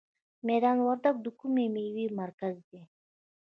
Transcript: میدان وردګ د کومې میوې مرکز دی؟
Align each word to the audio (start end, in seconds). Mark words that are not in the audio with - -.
میدان 0.47 0.77
وردګ 0.85 1.15
د 1.21 1.27
کومې 1.39 1.65
میوې 1.73 2.05
مرکز 2.21 2.55
دی؟ 2.69 2.81